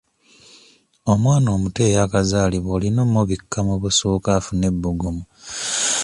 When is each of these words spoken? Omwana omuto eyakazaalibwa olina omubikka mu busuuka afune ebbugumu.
Omwana 1.11 1.47
omuto 1.55 1.79
eyakazaalibwa 1.89 2.71
olina 2.77 2.99
omubikka 3.07 3.59
mu 3.67 3.75
busuuka 3.81 4.29
afune 4.37 4.65
ebbugumu. 4.71 5.23